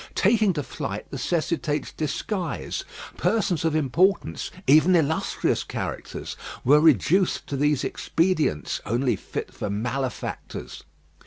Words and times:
Taking 0.15 0.53
to 0.53 0.63
flight 0.63 1.05
necessitates 1.11 1.91
disguise. 1.93 2.83
Persons 3.17 3.63
of 3.63 3.75
importance 3.75 4.49
even 4.65 4.95
illustrious 4.95 5.63
characters 5.63 6.35
were 6.65 6.79
reduced 6.81 7.45
to 7.45 7.55
these 7.55 7.83
expedients, 7.83 8.81
only 8.83 9.15
fit 9.15 9.53
for 9.53 9.69
malefactors. 9.69 10.83